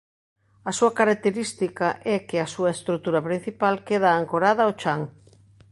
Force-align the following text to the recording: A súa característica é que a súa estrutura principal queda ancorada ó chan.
A 0.69 0.71
súa 0.77 0.95
característica 0.99 1.87
é 2.15 2.17
que 2.27 2.37
a 2.39 2.51
súa 2.53 2.73
estrutura 2.77 3.21
principal 3.27 3.73
queda 3.87 4.09
ancorada 4.21 4.69
ó 4.71 4.73
chan. 4.81 5.01